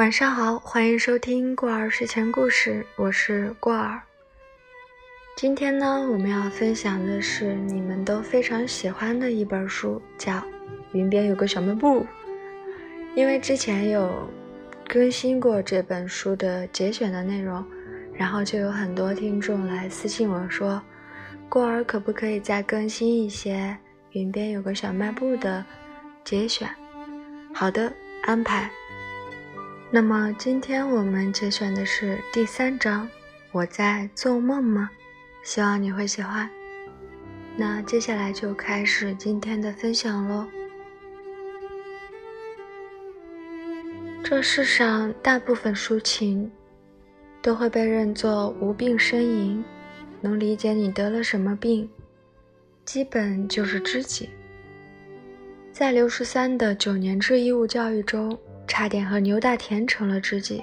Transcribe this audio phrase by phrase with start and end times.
[0.00, 4.00] 晚上好，欢迎收听过儿睡前故事，我是过儿。
[5.36, 10.32] 今天呢，我们要分享的是你们都非常喜欢的一本书，叫
[10.92, 12.00] 《云边有个小卖部》。
[13.14, 14.26] 因为之前有
[14.88, 17.62] 更新过这本书的节选的内容，
[18.14, 20.80] 然后就有很多听众来私信我说，
[21.46, 23.76] 过儿可不可以再更新一些
[24.18, 25.62] 《云边有个小卖部》的
[26.24, 26.66] 节选？
[27.52, 28.70] 好的，安排。
[29.92, 33.10] 那么今天我们节选的是第三章，
[33.50, 34.88] 我在做梦吗？
[35.42, 36.48] 希望你会喜欢。
[37.56, 40.46] 那接下来就开始今天的分享喽。
[44.22, 46.48] 这世上大部分抒情
[47.42, 49.64] 都会被认作无病呻吟，
[50.20, 51.90] 能理解你得了什么病，
[52.84, 54.30] 基本就是知己。
[55.72, 58.38] 在刘十三的九年制义务教育中。
[58.70, 60.62] 差点和牛大田成了知己，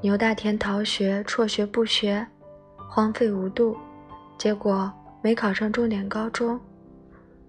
[0.00, 2.26] 牛大田逃学、辍学不学，
[2.88, 3.76] 荒废无度，
[4.38, 6.58] 结果没考上重点高中。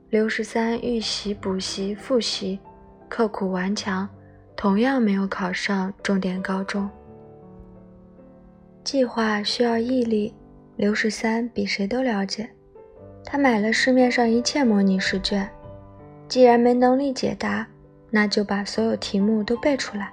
[0.09, 2.59] 刘十三预习、补习、复习，
[3.07, 4.07] 刻苦顽强，
[4.53, 6.87] 同样没有考上重点高中。
[8.83, 10.35] 计划需要毅力，
[10.75, 12.49] 刘十三比谁都了解。
[13.23, 15.49] 他买了市面上一切模拟试卷，
[16.27, 17.65] 既然没能力解答。
[18.11, 20.11] 那就把所有题目都背出来。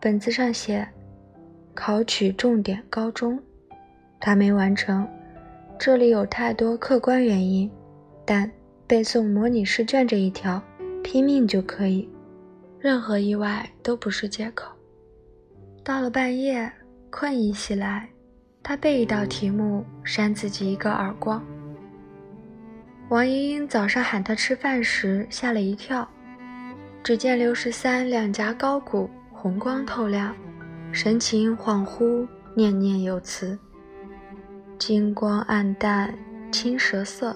[0.00, 0.88] 本子上写
[1.74, 3.38] “考取重点高中”，
[4.18, 5.06] 他没完成。
[5.78, 7.70] 这里有太多客观原因，
[8.24, 8.50] 但
[8.86, 10.62] 背诵模拟试卷这一条，
[11.02, 12.08] 拼命就可以，
[12.78, 14.70] 任何意外都不是借口。
[15.82, 16.70] 到了半夜，
[17.10, 18.08] 困意袭来，
[18.62, 21.42] 他背一道题目，扇自己一个耳光。
[23.08, 26.08] 王莹莹早上喊他吃饭时，吓了一跳。
[27.02, 30.36] 只见刘十三两颊高鼓，红光透亮，
[30.92, 33.58] 神情恍惚，念念有词。
[34.78, 36.14] 金光暗淡，
[36.52, 37.34] 青蛇色，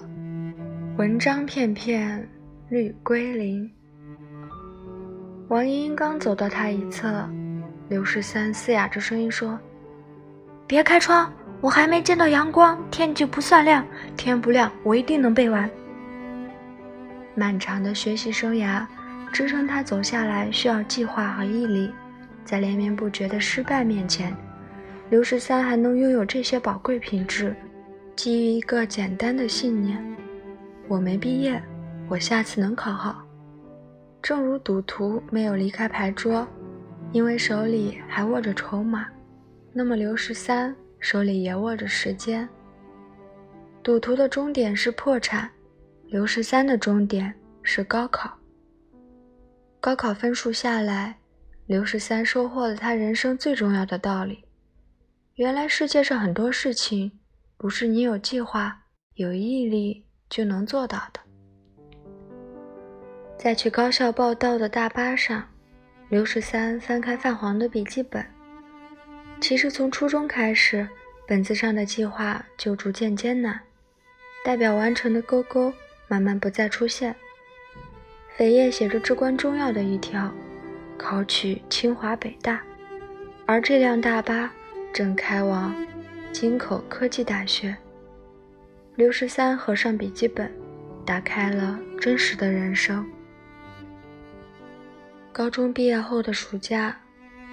[0.97, 2.29] 文章片片，
[2.69, 3.69] 绿归零。
[5.47, 7.27] 王莹莹刚走到他一侧，
[7.89, 9.59] 刘十三嘶哑着声音说
[10.67, 13.83] ：“别开窗，我还没见到阳光，天就不算亮。
[14.15, 15.67] 天不亮，我一定能背完。”
[17.33, 18.85] 漫长的学习生涯。
[19.31, 21.91] 支撑他走下来需要计划和毅力，
[22.43, 24.35] 在连绵不绝的失败面前，
[25.09, 27.55] 刘十三还能拥有这些宝贵品质，
[28.15, 30.01] 基于一个简单的信念：
[30.87, 31.61] 我没毕业，
[32.07, 33.21] 我下次能考好。
[34.21, 36.47] 正如赌徒没有离开牌桌，
[37.11, 39.05] 因为手里还握着筹码，
[39.73, 42.47] 那么刘十三手里也握着时间。
[43.83, 45.47] 赌徒的终点是破产，
[46.07, 47.31] 刘十三的终点
[47.61, 48.35] 是高考。
[49.85, 51.15] 高考分数下来，
[51.67, 54.43] 刘十三收获了他人生最重要的道理：
[55.35, 57.19] 原来世界上很多事情
[57.55, 58.75] 不是你有计划、
[59.13, 61.19] 有毅力就能做到的。
[63.37, 65.47] 在去高校报到的大巴上，
[66.09, 68.25] 刘十三翻开泛黄的笔记本。
[69.39, 70.89] 其实从初中开始，
[71.27, 73.61] 本子上的计划就逐渐艰难，
[74.43, 75.71] 代表完成的勾勾
[76.07, 77.15] 慢慢不再出现。
[78.37, 80.29] 扉页写着至关重要的一条：
[80.97, 82.61] 考取清华北大。
[83.45, 84.51] 而这辆大巴
[84.91, 85.73] 正开往
[86.33, 87.75] 京口科技大学。
[88.95, 90.51] 刘十三合上笔记本，
[91.05, 93.05] 打开了真实的人生。
[95.31, 96.97] 高中毕业后的暑假，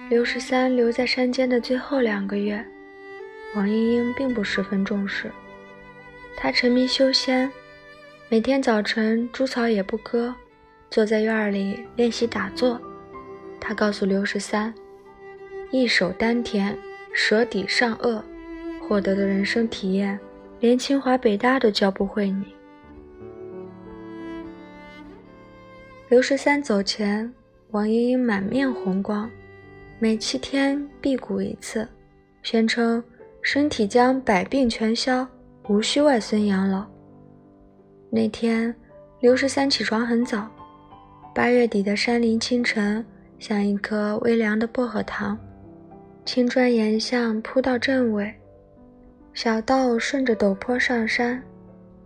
[0.09, 2.65] 刘十三留在山间的最后两个月，
[3.55, 5.31] 王英英并不十分重视。
[6.35, 7.49] 她沉迷修仙，
[8.27, 10.35] 每天早晨猪草也不割。
[10.93, 12.79] 坐在院里练习打坐，
[13.59, 14.71] 他告诉刘十三
[15.73, 16.77] ：“一手丹田，
[17.11, 18.21] 舌底上颚，
[18.79, 20.19] 获得的人生体验，
[20.59, 22.45] 连清华北大都教不会你。”
[26.09, 27.33] 刘十三走前，
[27.71, 29.27] 王莹莹满面红光，
[29.97, 31.89] 每七天辟谷一次，
[32.43, 33.03] 宣称
[33.41, 35.27] 身体将百病全消，
[35.67, 36.85] 无需外孙养老。
[38.11, 38.75] 那天，
[39.21, 40.47] 刘十三起床很早。
[41.35, 43.03] 八月底的山林清晨，
[43.39, 45.35] 像一颗微凉的薄荷糖。
[46.23, 48.31] 青砖岩巷铺到镇尾，
[49.33, 51.41] 小道顺着陡坡上山，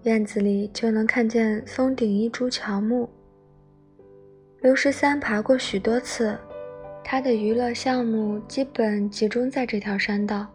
[0.03, 3.09] 院子里就能看见峰顶一株乔木。
[4.61, 6.33] 刘十三爬过许多次，
[7.03, 10.47] 他的娱乐项目基本集中在这条山道，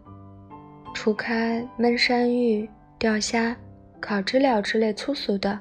[0.94, 2.66] 除开焖山芋、
[2.98, 3.54] 钓虾、
[4.00, 5.60] 烤知了之类粗俗的。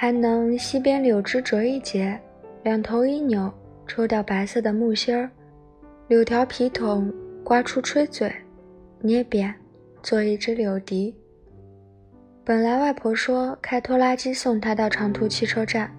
[0.00, 2.16] 还能溪边柳枝折一截，
[2.62, 3.52] 两头一扭，
[3.84, 5.28] 抽掉白色的木芯儿，
[6.06, 7.12] 柳条皮筒
[7.42, 8.32] 刮出吹嘴，
[9.00, 9.52] 捏扁，
[10.00, 11.12] 做一只柳笛。
[12.44, 15.92] 本来外婆说开拖拉机送他到长途汽车站，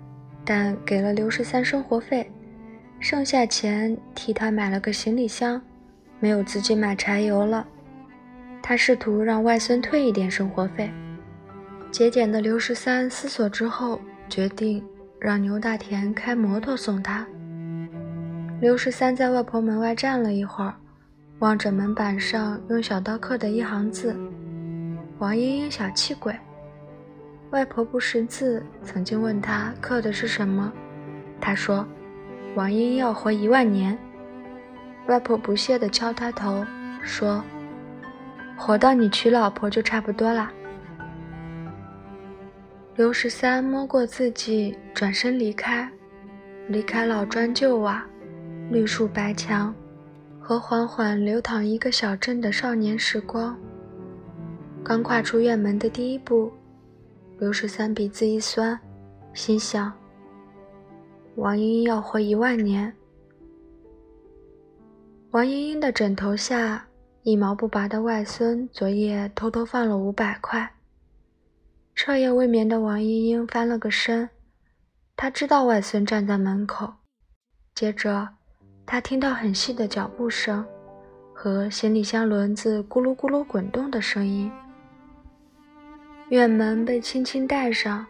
[0.46, 2.26] 但给了刘十三生活费，
[3.02, 5.62] 剩下钱替他买了个行李箱，
[6.22, 7.68] 没有自己买柴油了。
[8.64, 10.90] 他试图让外孙退一点生活费。
[11.92, 14.00] 节俭的刘十三思索之后，
[14.30, 14.84] 决定
[15.20, 17.26] 让牛大田开摩托送他。
[18.62, 20.74] 刘十三在外婆门外站了一会儿，
[21.40, 24.16] 望着门板上用小刀刻的一行字
[25.18, 26.36] ：“王英英小气鬼。”
[27.50, 30.72] 外婆不识字，曾经问他刻的是什么，
[31.42, 31.86] 他说
[32.56, 33.98] ：“王英英要活一万年。”
[35.08, 36.64] 外婆不屑地敲他头，
[37.02, 37.44] 说
[38.56, 40.52] ：“活到你娶老婆就差不多啦。”
[43.00, 45.90] 刘十三摸过自己，转身离开，
[46.68, 48.06] 离开老砖旧瓦、
[48.70, 49.74] 绿树白墙
[50.38, 53.58] 和缓缓流淌一个小镇的少年时光。
[54.84, 56.52] 刚跨出院门的第一步，
[57.38, 58.78] 刘十三鼻子一酸，
[59.34, 59.94] 心想：
[61.36, 62.94] 王英英要活一万年。
[65.32, 66.86] 王英英的枕头下，
[67.24, 70.70] 一毛不拔的外孙昨夜偷偷放了五百块。
[72.02, 74.30] 彻夜未眠的王英英翻了个身，
[75.18, 76.94] 她知道外孙站在门口。
[77.76, 78.26] 接着，
[78.86, 80.66] 她听到很细的脚步声
[81.34, 84.50] 和行李箱轮子咕噜咕噜滚动的声音。
[86.30, 88.08] 院门被轻轻带上，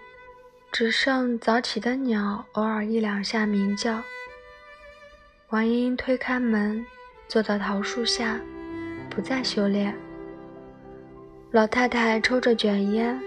[0.71, 3.99] 只剩早起的鸟偶尔一两下鸣叫。
[5.49, 6.85] 王英英推开门，
[7.27, 8.39] 坐到桃树下，
[9.09, 9.97] 不再修炼。
[11.49, 13.19] 老太太抽着卷烟。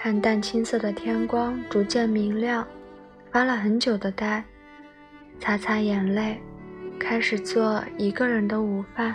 [0.00, 2.64] 看淡青色的天光逐渐明亮，
[3.32, 4.44] 发了很久的呆，
[5.40, 6.40] 擦擦眼泪，
[7.00, 9.12] 开始做一个人的午饭。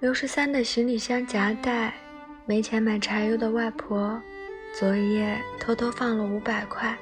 [0.00, 1.94] 刘十三的行李箱夹带，
[2.44, 4.20] 没钱买柴油的外婆，
[4.76, 6.98] 昨夜偷偷放了五百块。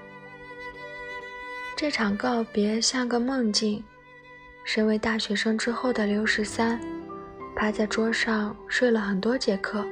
[1.74, 3.82] 这场告别像个梦境。
[4.64, 6.78] 身为大学生之后的刘十三，
[7.56, 9.82] 趴在桌上睡了很多节课。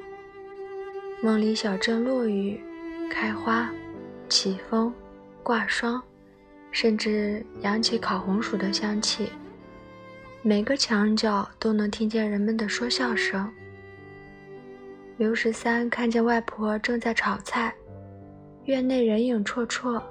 [1.23, 2.59] 梦里，小镇落雨、
[3.11, 3.71] 开花、
[4.31, 4.91] 起风、
[5.43, 6.03] 挂霜，
[6.71, 9.29] 甚至扬起烤红薯的香气。
[10.41, 13.47] 每个墙角都能听见人们的说笑声。
[15.19, 17.75] 刘十三看见外婆正在炒菜，
[18.65, 20.03] 院内人影绰绰，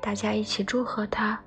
[0.00, 1.38] 大家一起祝贺他：“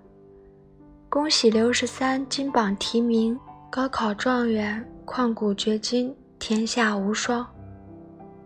[1.10, 3.38] 恭喜刘十三金榜题名，
[3.70, 7.46] 高考状元，旷古绝今，天下无双。”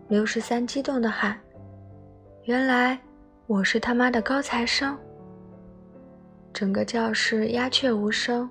[0.08, 1.36] 刘十三激动地喊
[2.46, 2.96] ：“原来
[3.48, 4.96] 我是他妈的高材生！”
[6.54, 8.48] 整个教室鸦雀无声。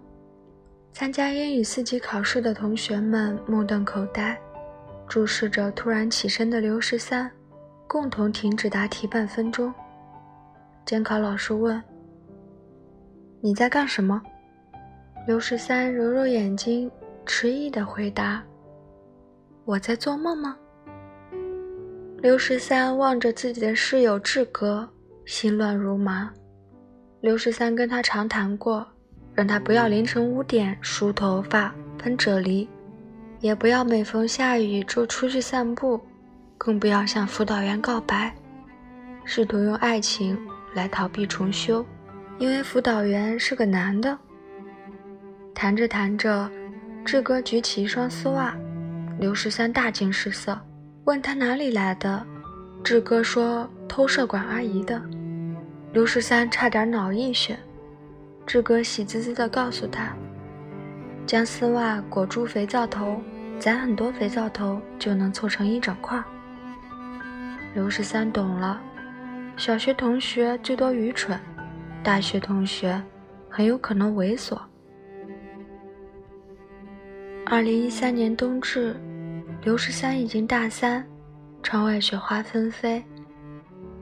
[0.91, 4.37] 参加英语四级考试的同学们目瞪口呆，
[5.07, 7.31] 注视着突然起身的刘十三，
[7.87, 9.73] 共同停止答题半分钟。
[10.85, 11.81] 监考老师问
[13.39, 14.21] ：“你在干什么？”
[15.25, 16.91] 刘十三揉揉眼睛，
[17.25, 18.43] 迟疑地回答
[19.63, 20.57] ：“我在做梦吗？”
[22.21, 24.89] 刘十三望着自己的室友志哥，
[25.25, 26.31] 心乱如麻。
[27.21, 28.85] 刘十三跟他长谈过，
[29.33, 32.67] 让他不要凌晨五点梳头发、喷啫喱，
[33.41, 36.01] 也不要每逢下雨就出去散步，
[36.57, 38.33] 更不要向辅导员告白，
[39.23, 40.37] 试图用爱情
[40.73, 41.85] 来逃避重修，
[42.39, 44.17] 因为辅导员是个男的。
[45.53, 46.49] 谈着谈着，
[47.05, 48.55] 志哥举起一双丝袜，
[49.19, 50.59] 刘十三大惊失色。
[51.05, 52.25] 问他哪里来的，
[52.83, 54.99] 志哥说偷舍管阿姨的。
[55.93, 57.55] 刘十三差点脑溢血。
[58.47, 60.15] 志哥喜滋滋地告诉他，
[61.27, 63.21] 将丝袜裹住肥皂头，
[63.59, 66.21] 攒很多肥皂头就能凑成一整块。
[67.75, 68.81] 刘十三懂了，
[69.57, 71.39] 小学同学最多愚蠢，
[72.03, 72.99] 大学同学
[73.47, 74.57] 很有可能猥琐。
[77.45, 78.95] 二零一三年冬至。
[79.65, 81.03] 刘十三已经大三，
[81.63, 83.03] 窗外雪花纷飞。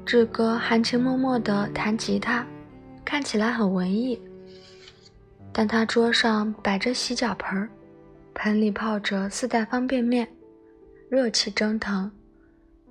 [0.05, 2.45] 志哥含情脉脉地弹吉他，
[3.05, 4.21] 看起来很文艺。
[5.53, 7.69] 但他桌上摆着洗脚盆，
[8.33, 10.27] 盆里泡着四袋方便面，
[11.09, 12.11] 热气蒸腾，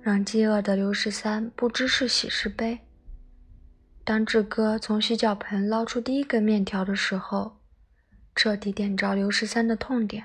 [0.01, 2.79] 让饥饿的刘十三不知是喜是悲。
[4.03, 7.55] 当志哥从洗脚盆捞出第一根面条的时候，
[8.33, 10.23] 彻底点着刘十三的痛点，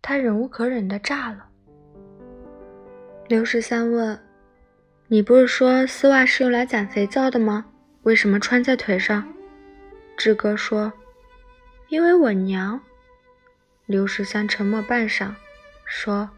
[0.00, 1.46] 他忍无可忍地炸了。
[3.28, 4.18] 刘十三问
[5.08, 7.66] ：“你不是说丝袜是用来攒肥皂的吗？
[8.04, 9.34] 为什么穿在腿上？”
[10.16, 10.90] 志哥说
[11.88, 12.80] ：“因为我娘。
[13.84, 15.34] 刘十三沉默半晌，
[15.84, 16.30] 说：“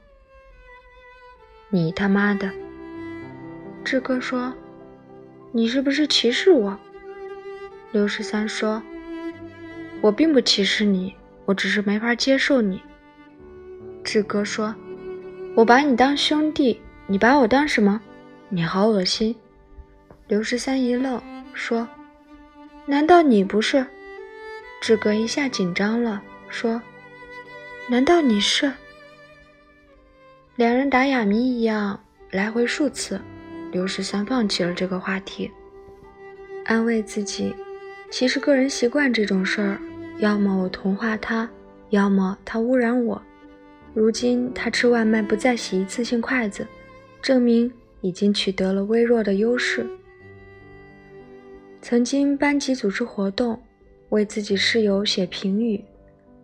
[1.71, 2.51] 你他妈的！”
[3.85, 4.53] 志哥说
[5.55, 6.77] ：“你是不是歧视我？”
[7.93, 8.83] 刘十三说
[10.03, 12.83] ：“我并不歧视你，我只是没法接受你。”
[14.03, 14.75] 志哥说
[15.55, 18.01] ：“我把你当兄弟，你把我当什么？
[18.49, 19.35] 你好恶心！”
[20.29, 21.21] 刘十三一愣，
[21.53, 21.87] 说
[22.87, 23.85] ：“难道你不是？”
[24.81, 26.81] 志哥一下紧张了，说
[27.91, 28.73] ：“难道你是？”
[30.57, 31.99] 两人打哑谜一样
[32.31, 33.21] 来回数次，
[33.73, 35.51] 刘十三放弃了这个话题，
[36.65, 37.55] 安慰自己。
[38.11, 39.81] 其实个人习惯这种事儿，
[40.19, 41.49] 要么我同化他，
[41.91, 43.21] 要么他污染我。
[43.93, 46.67] 如今他吃外卖不再洗一次性筷子，
[47.21, 47.71] 证明
[48.01, 49.85] 已经取得了微弱的优势。
[51.83, 53.61] 曾经班级组织活动，
[54.11, 55.83] 为自己室友写评语，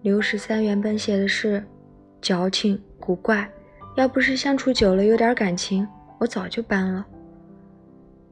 [0.02, 1.62] 刘十三原本写的是
[2.20, 3.48] 矫情古怪，
[3.96, 5.86] 要不是相处久了有点感情，
[6.18, 7.06] 我早就搬了。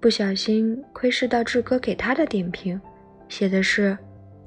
[0.01, 2.81] 不小心窥视到志哥给他的点评。
[3.29, 3.97] 写的是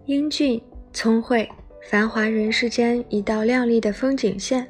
[0.05, 0.61] 英俊
[0.93, 1.49] 聪慧，
[1.89, 4.67] 繁华人世间一道亮丽的风景线。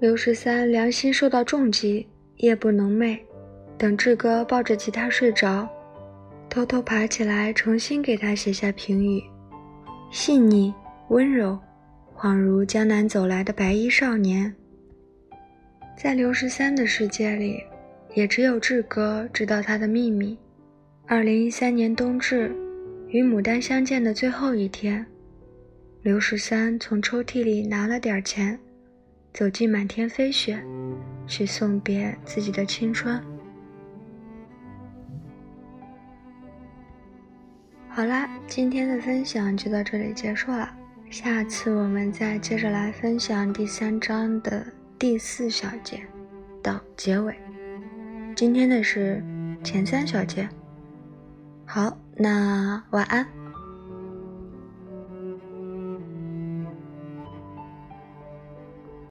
[0.00, 2.06] 刘十三良心受到重击，
[2.36, 3.18] 夜不能寐。
[3.78, 5.66] 等志哥抱着吉他睡着，
[6.50, 9.22] 偷偷爬起来重新给他写下评语：
[10.10, 10.74] 细腻
[11.08, 11.58] 温柔，
[12.14, 14.54] 恍如江南走来的白衣少年。
[15.96, 17.62] 在刘十三的世界里，
[18.12, 20.36] 也只有志哥知道他的秘密。
[21.06, 22.54] 二零一三年冬至。
[23.08, 25.04] 与牡丹相见的最后一天，
[26.02, 28.58] 刘十三从抽屉里拿了点钱，
[29.32, 30.60] 走进满天飞雪，
[31.28, 33.22] 去送别自己的青春。
[37.88, 40.74] 好啦，今天的分享就到这里结束了，
[41.08, 44.66] 下次我们再接着来分享第三章的
[44.98, 46.02] 第四小节
[46.60, 47.32] 到结尾。
[48.34, 49.22] 今天的是
[49.62, 50.48] 前三小节。
[51.64, 53.24] 好，那晚安。